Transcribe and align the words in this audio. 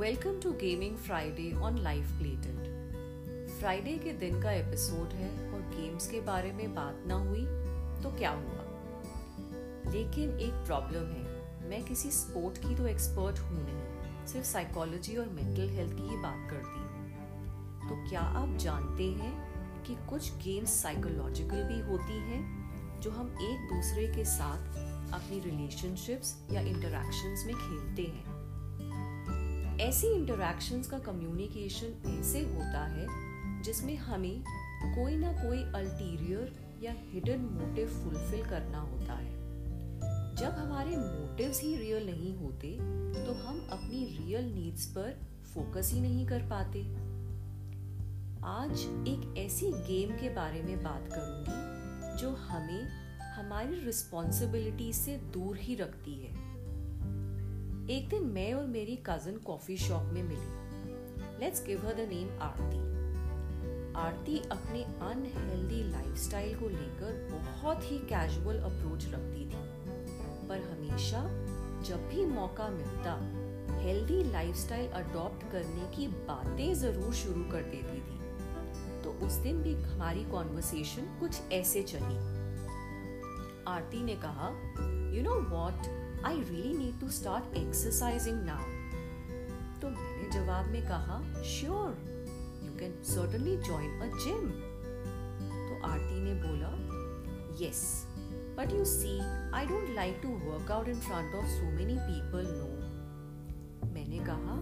Welcome 0.00 0.40
to 0.40 0.50
gaming 0.52 0.96
Friday 0.96 1.52
on 1.52 1.78
life 1.78 2.10
plated 2.18 3.48
Friday 3.58 3.96
के 3.98 4.12
दिन 4.12 4.40
का 4.42 4.52
एपिसोड 4.52 5.12
है 5.12 5.52
और 5.52 5.60
गेम्स 5.60 6.06
के 6.06 6.20
बारे 6.20 6.52
में 6.52 6.74
बात 6.74 7.02
ना 7.06 7.14
हुई 7.14 7.44
तो 8.02 8.16
क्या 8.18 8.30
हुआ? 8.30 8.62
लेकिन 9.92 10.38
एक 10.40 10.64
प्रॉब्लम 10.66 11.10
है। 11.10 11.68
मैं 11.68 11.82
किसी 11.84 12.10
स्पोर्ट 12.10 12.58
की 12.58 12.76
तो 12.76 12.86
एक्सपर्ट 12.86 13.38
हूँ 13.38 13.64
नहीं, 13.64 14.26
सिर्फ़ 14.26 14.46
साइकोलॉजी 14.46 15.16
और 15.16 15.28
मेंटल 15.28 15.68
हेल्थ 15.68 15.96
की 15.96 16.08
ही 16.08 16.16
बात 16.16 16.50
करती 16.50 16.80
हूँ। 16.80 17.88
तो 17.88 18.08
क्या 18.08 18.20
आप 18.20 18.56
जानते 18.56 19.10
हैं 19.20 19.34
कि 19.84 19.96
कुछ 20.08 20.32
गेम्स 20.32 20.82
साइकोलॉजिकल 20.82 21.62
भी 21.62 21.80
होती 21.80 22.18
हैं, 22.22 22.42
जो 23.00 23.10
हम 23.10 23.36
एक 23.42 23.68
दूसरे 23.74 24.06
के 24.06 24.24
साथ 24.24 24.76
अपनी 25.12 25.40
रिलेशनशिप्स 25.40 26.36
या 26.52 26.60
इंटरेक्शंस 26.60 27.44
में 27.46 27.54
खेलते 27.54 28.02
हैं? 28.02 28.39
ऐसी 29.80 30.06
इंटरेक्शंस 30.06 30.86
का 30.86 30.98
कम्युनिकेशन 30.98 31.92
ऐसे 32.08 32.40
होता 32.40 32.84
है, 32.86 33.06
जिसमें 33.62 33.96
हमें 33.96 34.42
कोई 34.94 35.16
ना 35.16 35.32
कोई 35.34 35.62
अल्टीरियर 35.74 36.52
या 36.82 36.92
हिडन 37.04 37.46
मोटिव 37.52 37.88
फुलफिल 37.94 38.44
करना 38.44 38.80
होता 38.80 39.12
है। 39.12 39.38
जब 40.36 40.58
हमारे 40.58 40.96
मोटिव्स 40.96 41.62
ही 41.62 41.74
रियल 41.76 42.06
नहीं 42.06 42.34
होते 42.36 42.74
तो 43.24 43.32
हम 43.40 43.66
अपनी 43.72 44.04
रियल 44.18 44.52
नीड्स 44.54 44.86
पर 44.86 45.16
फोकस 45.54 45.92
ही 45.94 46.00
नहीं 46.00 46.26
कर 46.26 46.42
पाते। 46.50 46.82
आज 48.50 48.80
एक 49.08 49.34
ऐसी 49.38 49.72
गेम 49.88 50.16
के 50.18 50.34
बारे 50.34 50.62
में 50.62 50.76
बात 50.84 51.08
करूँगी, 51.12 52.20
जो 52.20 52.30
हमें 52.42 52.82
हमारी 53.30 53.84
रिस्पॉन्सिबिलिटी 53.86 54.92
से 54.92 55.16
दूर 55.34 55.56
ही 55.56 55.74
रखती 55.74 56.14
है। 56.14 56.49
एक 57.90 58.08
दिन 58.08 58.24
मैं 58.24 58.52
और 58.54 58.66
मेरी 58.66 58.94
कज़न 59.06 59.36
कॉफ़ी 59.36 59.76
शॉप 59.76 60.02
में 60.02 60.22
मिली। 60.22 61.38
Let's 61.40 61.64
give 61.66 61.86
her 61.86 61.94
the 61.94 62.06
name 62.10 62.28
Aarti 62.40 62.78
Aarti 64.00 64.38
अपने 64.50 64.82
अनहेल्दी 64.82 65.82
लाइफस्टाइल 65.82 66.54
को 66.58 66.68
लेकर 66.68 67.16
बहुत 67.32 67.90
ही 67.90 67.98
कैजुअल 67.98 68.58
अप्रोच 68.58 69.06
रखती 69.06 69.44
थी। 69.46 69.62
पर 70.48 70.60
हमेशा 70.60 71.22
जब 71.88 72.08
भी 72.08 72.26
मौका 72.26 72.68
मिलता 72.68 73.14
हेल्दी 73.80 74.22
लाइफस्टाइल 74.32 74.88
अडॉप्ट 74.88 75.50
करने 75.52 75.90
की 75.96 76.06
बातें 76.08 76.74
ज़रूर 76.74 77.12
शुरू 77.14 77.42
कर 77.42 77.62
देती 77.62 78.00
थी। 78.00 79.02
तो 79.02 79.26
उस 79.26 79.32
दिन 79.32 79.62
भी 79.62 79.74
हमारी 79.74 80.24
कॉन्वर्सेशन 80.24 81.16
कुछ 81.20 81.52
ऐसे 81.52 81.82
चली। 81.82 82.18
आरती 83.68 84.02
ने 84.02 84.16
कहा 84.16 84.48
you 85.16 85.22
know 85.22 85.34
what 85.50 85.98
I 86.26 86.40
really 86.40 86.72
need 86.78 86.98
to 87.00 87.08
start 87.10 87.56
exercising 87.56 88.40
now 88.46 88.64
तो 89.80 89.90
मैंने 89.90 90.28
जवाब 90.30 90.66
में 90.70 90.82
कहा 90.82 91.20
sure 91.50 91.94
you 92.64 92.72
can 92.78 93.02
certainly 93.04 93.56
join 93.58 94.00
a 94.00 94.06
gym 94.16 94.50
तो 95.68 95.80
आरती 95.88 96.20
ने 96.20 96.34
बोला 96.42 96.72
yes 97.60 97.80
but 98.58 98.72
you 98.72 98.84
see 98.84 99.18
I 99.54 99.66
don't 99.66 99.94
like 99.94 100.20
to 100.22 100.28
work 100.42 100.70
out 100.70 100.88
in 100.88 101.00
front 101.00 101.34
of 101.34 101.46
so 101.46 101.70
many 101.70 101.96
people 102.00 102.46
no 102.50 103.88
मैंने 103.92 104.18
कहा 104.26 104.58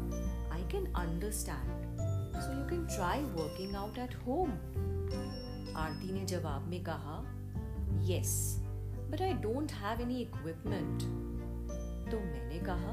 I 0.55 0.63
can 0.73 0.87
understand 0.97 1.99
so 2.37 2.53
you 2.53 2.69
can 2.69 2.87
try 2.87 3.23
working 3.35 3.75
out 3.77 3.99
at 3.99 4.15
home 4.27 4.53
Aarti 5.77 6.13
ने 6.13 6.25
जवाब 6.27 6.69
में 6.71 6.83
कहा 6.85 7.19
yes 8.11 8.39
but 9.11 9.23
I 9.23 9.33
don't 9.43 9.73
have 9.73 10.01
any 10.01 10.21
equipment 10.23 11.37
तो 12.11 12.19
मैंने 12.21 12.59
कहा 12.69 12.93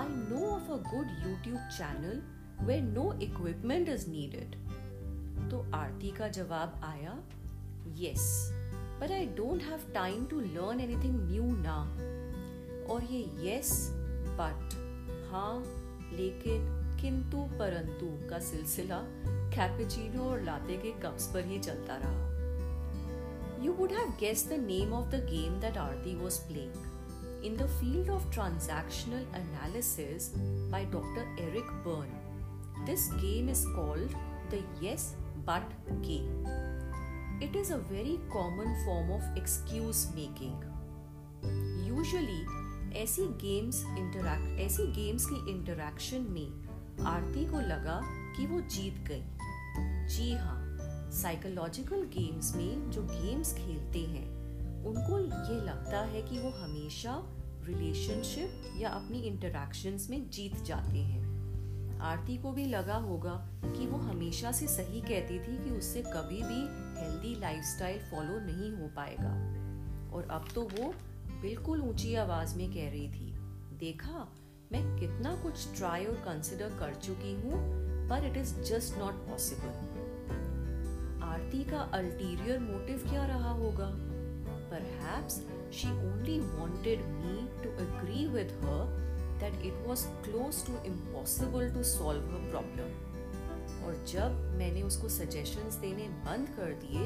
I 0.00 0.08
know 0.08 0.46
of 0.46 0.70
a 0.72 0.76
good 0.90 1.10
YouTube 1.26 1.58
channel 1.78 2.22
where 2.66 2.80
no 2.80 3.12
equipment 3.22 3.88
is 3.88 4.08
needed 4.10 4.54
तो 5.50 5.64
आरती 5.74 6.10
का 6.10 6.28
जवाब 6.28 6.80
आया 6.84 7.18
yes 7.98 8.28
but 9.00 9.10
I 9.10 9.26
don't 9.36 9.62
have 9.62 9.80
time 9.94 10.26
to 10.26 10.40
learn 10.40 10.80
anything 10.80 11.20
new 11.30 11.44
ना 11.58 11.78
और 12.94 13.04
ये 13.04 13.22
यस 13.44 13.72
बट 14.40 14.74
हाँ 15.32 15.58
लेकिन 16.16 16.72
किंतु 17.00 17.38
परंतु 17.58 18.06
का 18.30 18.38
सिलसिला 18.38 19.00
कैपेचिनो 19.56 20.22
और 20.30 20.42
लाते 20.42 20.76
के 20.76 20.90
कप्स 21.00 21.26
पर 21.34 21.44
ही 21.44 21.58
चलता 21.58 21.96
रहा। 21.96 22.24
You 23.64 23.72
would 23.72 23.92
have 23.92 24.10
guessed 24.20 24.50
the 24.50 24.58
name 24.58 24.92
of 24.92 25.10
the 25.10 25.20
game 25.28 25.54
that 25.60 25.78
Aarti 25.84 26.12
was 26.22 26.38
playing. 26.48 26.74
In 27.42 27.56
the 27.56 27.68
field 27.68 28.08
of 28.08 28.30
transactional 28.30 29.24
analysis 29.34 30.30
by 30.70 30.84
Dr. 30.84 31.26
Eric 31.38 31.64
Byrne. 31.84 32.14
This 32.84 33.08
game 33.20 33.48
is 33.48 33.66
called 33.74 34.14
the 34.50 34.62
yes 34.80 35.14
but 35.44 35.62
game. 36.02 36.46
It 37.40 37.54
is 37.54 37.70
a 37.70 37.78
very 37.78 38.18
common 38.32 38.74
form 38.84 39.10
of 39.10 39.22
excuse 39.36 40.08
making. 40.14 40.56
Usually, 41.84 42.44
ऐसी 42.96 43.26
games 43.40 43.82
interact 43.98 44.60
ऐसी 44.60 44.86
games 44.92 45.24
की 45.26 45.50
interaction 45.52 46.22
में 46.30 47.04
आरती 47.06 47.44
को 47.46 47.60
लगा 47.60 48.00
कि 48.36 48.46
वो 48.46 48.60
जीत 48.74 49.04
गई 49.08 50.06
जी 50.14 50.32
हाँ 50.34 51.10
साइकोलॉजिकल 51.12 52.04
गेम्स 52.16 52.54
में 52.56 52.90
जो 52.90 53.02
गेम्स 53.02 53.52
खेलते 53.54 53.98
हैं 53.98 54.35
उनको 54.86 55.18
ये 55.18 55.60
लगता 55.60 56.00
है 56.00 56.22
कि 56.22 56.38
वो 56.38 56.50
हमेशा 56.50 57.22
रिलेशनशिप 57.64 58.62
या 58.78 58.88
अपनी 58.88 59.20
इंटरेक्शंस 59.20 60.10
में 60.10 60.28
जीत 60.30 60.62
जाते 60.62 60.98
हैं। 60.98 61.24
आरती 62.00 62.36
को 62.36 62.52
भी 62.52 62.64
लगा 62.64 62.96
होगा 62.96 63.34
कि 63.64 63.86
वो 63.86 63.98
हमेशा 63.98 64.52
से 64.52 64.66
सही 64.66 65.00
कहती 65.00 65.38
थी 65.38 65.56
कि 65.64 65.70
उससे 65.70 66.02
कभी 66.02 66.42
भी 66.42 66.60
हेल्दी 67.00 67.40
लाइफस्टाइल 67.40 67.98
फॉलो 67.98 68.38
नहीं 68.40 68.72
हो 68.72 68.88
पाएगा। 68.96 69.32
और 70.16 70.28
अब 70.30 70.48
तो 70.54 70.62
वो 70.62 70.92
बिल्कुल 71.40 71.82
ऊँची 71.82 72.14
आवाज़ 72.14 72.56
में 72.56 72.68
कह 72.70 72.90
रही 72.90 73.08
थी, 73.08 73.32
देखा, 73.78 74.28
मैं 74.72 74.98
कितना 75.00 75.34
कुछ 75.42 75.76
ट्राई 75.76 76.04
और 76.04 76.14
कंसिडर 76.14 76.68
कर 76.68 76.94
चुकी 76.94 77.34
हूँ 77.34 77.52
पर 78.08 78.24
it 78.24 78.36
is 78.36 78.54
just 78.62 78.98
not 78.98 79.14
possible 79.28 79.84
Aarti 81.24 81.64
का 81.64 81.80
अल्टीरियर 81.94 82.58
मोटिव 82.58 83.06
क्या 83.10 83.26
रहा 83.26 83.50
होगा? 83.50 84.05
Perhaps 84.70 85.42
she 85.70 85.88
only 85.88 86.40
wanted 86.58 87.00
me 87.16 87.48
to 87.62 87.68
agree 87.78 88.26
with 88.28 88.50
her 88.62 88.86
that 89.40 89.52
it 89.62 89.74
was 89.86 90.06
close 90.22 90.62
to 90.62 90.72
impossible 90.84 91.70
to 91.70 91.84
solve 91.84 92.32
her 92.32 92.42
problem. 92.50 92.94
और 93.84 93.94
जब 94.08 94.38
मैंने 94.58 94.82
उसको 94.82 95.08
सजेशंस 95.08 95.74
देने 95.80 96.08
बंद 96.24 96.48
कर 96.56 96.72
दिए 96.82 97.04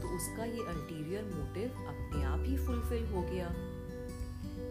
तो 0.00 0.08
उसका 0.16 0.44
ये 0.44 0.64
अल्टीरियर 0.68 1.24
मोटिव 1.24 1.78
अपने 1.88 2.22
आप 2.24 2.44
ही 2.46 2.56
फुलफिल 2.66 3.06
हो 3.12 3.22
गया 3.22 3.48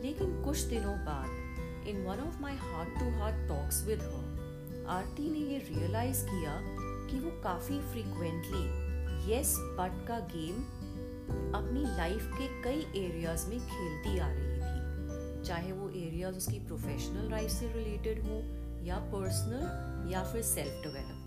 लेकिन 0.03 0.41
कुछ 0.43 0.61
दिनों 0.73 0.95
बाद 1.05 1.87
in 1.89 2.03
one 2.05 2.19
of 2.19 2.41
my 2.41 2.55
heart 2.61 2.99
to 2.99 3.09
heart 3.19 3.47
talks 3.47 3.83
with 3.87 4.01
her 4.03 4.85
Aarti 4.89 5.29
ने 5.31 5.39
ये 5.51 5.57
रियलाइज़ 5.69 6.23
किया 6.25 6.59
कि 7.09 7.19
वो 7.19 7.31
काफ़ी 7.43 7.79
फ्रीक्वेंटली 7.91 9.33
यस 9.33 9.55
बट 9.79 10.07
का 10.07 10.19
गेम 10.35 10.63
अपनी 11.29 11.81
लाइफ 11.97 12.31
के 12.33 12.61
कई 12.63 13.05
एरियाज़ 13.05 13.47
में 13.47 13.59
खेलती 13.59 14.19
आ 14.19 14.27
रही 14.27 14.57
थी। 14.57 15.43
चाहे 15.43 15.71
वो 15.71 15.89
एरियाज़ 15.89 16.37
उसकी 16.37 16.59
प्रोफेशनल 16.59 17.29
लाइफ 17.31 17.51
से 17.51 17.73
रिलेटेड 17.73 18.23
हो 18.23 18.41
या 18.85 18.97
पर्सनल 18.99 20.11
या 20.13 20.23
फिर 20.23 20.41
सेल्फ 20.41 20.83
डेवलपमेंट 20.83 21.25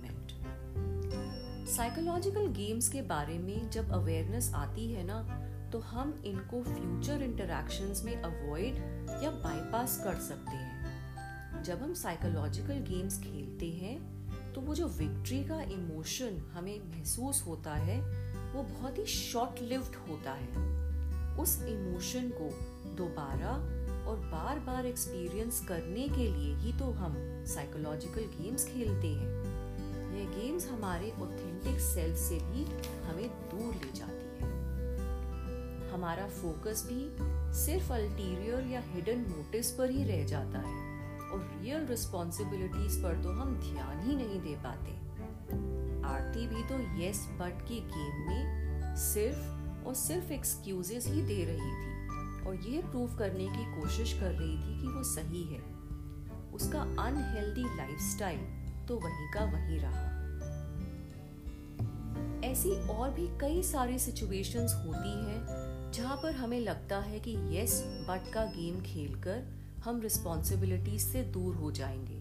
साइकोलॉजिकल 1.68 2.46
गेम्स 2.46 2.88
के 2.88 3.02
बारे 3.02 3.38
में 3.38 3.70
जब 3.70 3.90
अवेयरनेस 3.90 4.52
आती 4.54 4.92
है 4.92 5.04
ना 5.06 5.22
तो 5.72 5.78
हम 5.78 6.22
इनको 6.24 6.62
फ्यूचर 6.62 7.22
इंटरेक्शंस 7.22 8.04
में 8.04 8.22
अवॉइड 8.22 8.74
या 9.22 9.30
बाईपास 9.30 10.00
कर 10.04 10.14
सकते 10.14 10.56
हैं। 10.56 11.62
जब 11.62 11.82
हम 11.82 11.94
साइकोलॉजिकल 11.94 12.74
गेम्स 12.74 13.18
खेलते 13.20 13.66
हैं 13.66 13.98
तो 14.52 14.60
वो 14.60 14.74
जो 14.74 14.86
विक्ट्री 14.88 15.44
का 15.44 15.62
इमोशन 15.62 16.50
हमें 16.52 16.80
महसूस 16.90 17.44
होता 17.46 17.74
है 17.74 18.29
वो 18.54 18.62
बहुत 18.62 18.98
ही 18.98 19.04
शॉर्ट 19.06 19.62
लिव्ड 19.62 19.96
होता 20.08 20.32
है। 20.32 20.68
उस 21.38 21.62
इमोशन 21.62 22.30
को 22.34 22.48
दोबारा 22.96 23.52
और 24.10 24.16
बार 24.18 24.58
बार 24.58 24.86
एक्सपीरियंस 24.86 25.60
करने 25.66 26.08
के 26.08 26.26
लिए 26.30 26.54
ही 26.54 26.72
तो 26.72 26.90
हम 26.92 27.14
साइकोलॉजिकल 27.46 28.20
गेम्स 28.20 28.64
खेलते 28.64 29.08
हैं। 29.08 29.38
ये 30.16 30.24
गेम्स 30.26 30.66
हमारे 30.68 31.10
ऑथेंटिक 31.10 31.80
सेल्फ 31.80 32.16
से 32.18 32.34
भी 32.34 32.64
हमें 33.02 33.28
दूर 33.50 33.74
ले 33.74 33.92
जाती 33.92 34.26
है। 34.40 34.48
हमारा 35.92 36.26
फोकस 36.26 36.84
भी 36.88 37.00
सिर्फ़ 37.54 37.92
अल्टीरियर 37.92 38.66
या 38.66 38.80
हिडन 38.86 39.24
मोटिव्स 39.28 39.70
पर 39.70 39.90
ही 39.90 40.04
रह 40.04 40.24
जाता 40.26 40.58
है 40.58 40.78
और 41.30 41.48
रियल 41.62 41.86
रिस्पॉन्सिबिलिटीज 41.86 43.02
पर 43.02 43.22
तो 43.22 43.30
हम 43.30 43.54
ध्यान 43.60 44.00
ही 44.00 44.16
नहीं 44.16 44.40
दे 44.40 44.54
पाते। 44.56 45.09
आरती 46.10 46.46
भी 46.46 46.62
तो 46.62 47.02
यस 47.02 47.28
बट 47.30 47.68
की 47.68 47.80
गेम 47.80 48.28
में 48.28 48.96
सिर्फ़ 48.96 49.86
और 49.86 49.94
सिर्फ़ 49.94 50.32
एक्सक्यूजेस 50.32 51.06
ही 51.06 51.22
दे 51.22 51.44
रही 51.44 51.72
थी। 51.80 51.90
और 52.46 52.54
यह 52.68 52.90
प्रूव 52.90 53.16
करने 53.16 53.46
की 53.46 53.80
कोशिश 53.80 54.12
कर 54.12 54.30
रही 54.32 54.56
थी 54.56 54.80
कि 54.80 54.88
वो 54.88 55.02
सही 55.04 55.42
है। 55.44 55.60
उसका 56.52 56.80
अनहेल्दी 56.80 57.76
लाइफस्टाइल 57.76 58.40
तो 58.88 58.96
वहीं 58.96 59.30
का 59.32 59.44
वहीं 59.44 59.78
रहा। 59.78 60.10
ऐसी 62.44 62.70
और 62.88 63.10
भी 63.10 63.26
कई 63.40 63.62
सारी 63.62 63.98
सिचुएशंस 63.98 64.74
होती 64.74 65.12
हैं 65.26 65.46
जहाँ 65.92 66.16
पर 66.16 66.32
हमें 66.32 66.60
लगता 66.60 66.98
है 66.98 67.20
कि 67.20 67.36
यस 67.58 67.82
बट 67.86 68.32
का 68.32 68.44
गेम 68.44 68.80
खेलकर 68.80 69.42
हम 69.84 70.00
रिस्पॉन्सिबिलिटीज 70.00 71.00
से 71.00 71.22
दूर 71.22 71.54
हो 71.54 71.70
जाएँगे। 71.72 72.19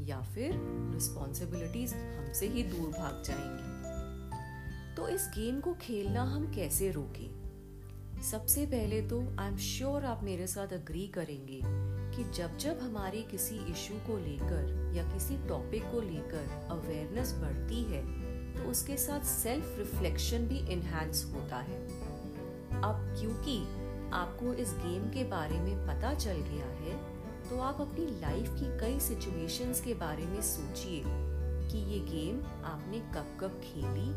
या 0.00 0.20
फिर 0.20 0.52
रिस्पॉन्सिबिलिटीज 0.94 1.94
हमसे 1.94 2.46
ही 2.46 2.62
दूर 2.62 2.88
भाग 2.88 3.22
जाएँगी। 3.26 3.76
तो 4.94 5.08
इस 5.08 5.28
गेम 5.28 5.60
को 5.60 5.74
खेलना 5.74 6.22
हम 6.22 6.52
कैसे 6.54 6.90
रोकें? 6.90 7.46
सबसे 8.22 8.66
पहले 8.66 9.00
तो 9.02 9.36
आई 9.38 9.48
एम 9.48 9.56
श्योर 9.56 10.04
आप 10.04 10.22
मेरे 10.22 10.46
साथ 10.46 10.68
अग्री 10.68 11.06
करेंगे 11.06 11.60
कि 12.16 12.24
जब 12.32 12.56
जब 12.58 12.78
हमारी 12.82 13.22
किसी 13.22 13.56
इशू 13.56 13.94
को 13.94 14.18
लेकर 14.18 14.92
या 14.96 15.04
किसी 15.12 15.36
टॉपिक 15.48 15.82
को 15.84 16.00
लेकर 16.00 16.68
अवेयरनेस 16.70 17.32
बढ़ती 17.32 17.82
है 17.82 18.02
तो 18.54 18.62
उसके 18.62 18.96
साथ 18.96 19.20
सेल्फ 19.20 19.74
रिफ्लेक्शन 19.78 20.38
भी 20.38 20.58
इनहेंस 20.58 21.24
होता 21.34 21.56
है। 21.56 21.86
अब 22.82 23.16
क्योंकि 23.20 23.58
आपको 24.12 24.54
इस 24.54 24.70
गेम 24.70 25.10
के 25.10 25.24
बारे 25.24 25.60
में 25.60 25.86
पता 25.86 26.14
चल 26.14 26.34
गया 26.34 26.66
है 26.66 27.15
तो 27.50 27.58
आप 27.62 27.80
अपनी 27.80 28.06
लाइफ 28.20 28.48
की 28.60 28.68
कई 28.78 28.98
सिचुएशंस 29.00 29.80
के 29.80 29.92
बारे 29.94 30.24
में 30.26 30.40
सोचिए 30.42 31.02
कि 31.70 31.78
ये 31.92 31.98
गेम 32.06 32.40
आपने 32.66 32.98
कब 33.14 33.36
कब 33.40 33.60
खेली 33.64 34.08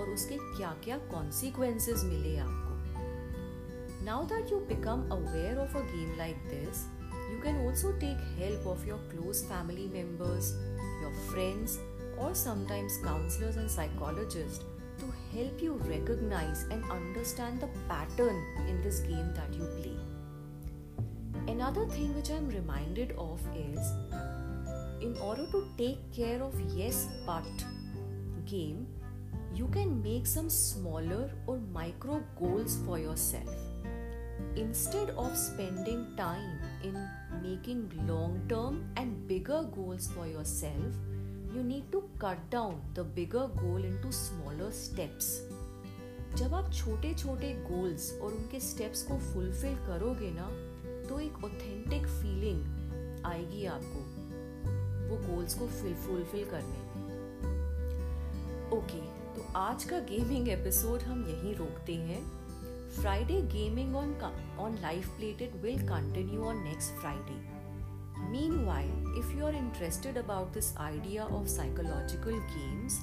और 0.00 0.10
उसके 0.10 0.36
क्या 0.56 0.70
क्या 0.84 0.98
कॉन्सिक्वेंसेस 1.10 2.04
मिले 2.04 2.36
आपको 2.38 4.04
now 4.04 4.24
that 4.32 4.52
you 4.52 4.60
become 4.72 5.08
aware 5.18 5.58
of 5.58 5.76
a 5.76 5.82
game 5.92 6.16
like 6.18 6.48
this 6.48 6.86
you 7.30 7.38
can 7.42 7.58
also 7.64 7.90
take 7.98 8.22
help 8.36 8.64
of 8.66 8.84
your 8.86 8.98
close 9.10 9.42
family 9.44 9.86
members, 9.92 10.48
your 11.02 11.12
friends, 11.28 11.78
or 12.18 12.34
sometimes 12.34 12.98
counselors 13.04 13.56
and 13.56 13.70
psychologists 13.70 14.64
to 14.98 15.12
help 15.32 15.62
you 15.62 15.80
recognize 15.86 16.64
and 16.70 16.94
understand 16.98 17.60
the 17.60 17.72
pattern 17.88 18.44
in 18.68 18.82
this 18.82 19.00
game 19.00 19.32
that 19.34 19.60
you 19.60 19.68
play. 19.80 19.99
Another 21.48 21.86
thing 21.86 22.14
which 22.14 22.30
I'm 22.30 22.48
reminded 22.48 23.12
of 23.18 23.40
is 23.56 23.92
in 25.00 25.16
order 25.22 25.46
to 25.50 25.66
take 25.78 26.12
care 26.12 26.42
of 26.42 26.54
yes 26.76 27.08
but 27.26 27.44
game, 28.46 28.86
you 29.54 29.66
can 29.68 30.02
make 30.02 30.26
some 30.26 30.50
smaller 30.50 31.30
or 31.46 31.58
micro 31.72 32.22
goals 32.38 32.78
for 32.84 32.98
yourself. 32.98 33.48
Instead 34.56 35.10
of 35.10 35.36
spending 35.36 36.06
time 36.16 36.58
in 36.82 37.08
making 37.42 37.90
long 38.06 38.40
term 38.48 38.84
and 38.96 39.26
bigger 39.26 39.62
goals 39.74 40.08
for 40.08 40.26
yourself, 40.26 40.94
you 41.54 41.62
need 41.62 41.90
to 41.92 42.02
cut 42.18 42.38
down 42.50 42.80
the 42.94 43.04
bigger 43.04 43.48
goal 43.48 43.82
into 43.84 44.12
smaller 44.12 44.70
steps. 44.70 45.40
जब 46.38 46.54
आप 46.54 46.70
छोटे 46.72 47.12
छोटे 47.14 47.52
goals 47.68 48.12
और 48.22 48.32
उनके 48.32 48.60
steps 48.60 49.02
को 49.02 49.16
fulfil 49.18 49.74
करोगे 49.86 50.30
ना 50.34 50.48
तो 51.10 51.18
एक 51.20 51.44
ऑथेंटिक 51.44 52.06
फीलिंग 52.06 53.24
आएगी 53.26 53.64
आपको, 53.66 54.00
वो 55.08 55.16
गोल्स 55.22 55.54
को 55.54 55.66
फुलफिल 55.66 56.44
करने 56.44 56.82
में। 56.96 57.08
ओके 58.72 59.00
तो 59.34 59.46
आज 59.56 59.84
का 59.84 59.98
गेमिंग 60.00 60.48
एपिसोड 60.48 61.02
हम 61.02 61.24
यहीं 61.28 61.54
रोकते 61.54 61.94
हैं। 61.94 62.20
Friday 62.90 63.40
gaming 63.42 63.96
on 63.96 64.14
on 64.58 64.78
life 64.82 65.08
plated 65.08 65.56
will 65.62 65.82
continue 65.88 66.44
on 66.44 66.62
next 66.64 66.92
Friday 66.92 67.38
meanwhile 68.64 69.18
if 69.18 69.36
you 69.38 69.46
are 69.46 69.54
interested 69.54 70.18
about 70.18 70.52
this 70.54 70.76
idea 70.76 71.24
of 71.24 71.46
psychological 71.46 72.38
games 72.54 73.00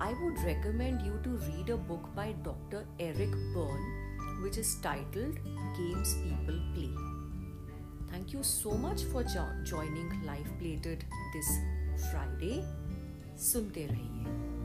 I 0.00 0.14
would 0.14 0.44
recommend 0.44 1.06
you 1.06 1.16
to 1.22 1.36
read 1.36 1.70
a 1.70 1.76
book 1.88 2.08
by 2.16 2.32
doctor 2.44 2.86
Eric 3.00 3.34
Berne 3.56 4.40
which 4.42 4.58
is 4.58 4.82
titled 4.82 5.38
games 5.80 6.14
people 6.14 6.58
play 6.74 7.21
Thank 8.12 8.32
you 8.34 8.42
so 8.42 8.72
much 8.72 9.02
for 9.04 9.22
jo- 9.24 9.48
joining 9.64 10.08
Life 10.30 10.50
Plated 10.60 11.04
this 11.34 11.50
Friday. 12.10 12.56
सुनते 13.42 13.86
रहिए 13.90 14.61